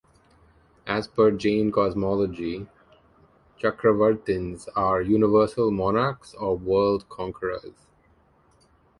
As 0.87 1.07
per 1.07 1.29
Jain 1.29 1.71
cosmology, 1.71 2.65
Chakravartins 3.61 4.67
are 4.75 4.99
"Universal 4.99 5.69
Monarchs" 5.69 6.33
or 6.33 6.57
"World 6.57 7.07
Conquerors". 7.07 7.85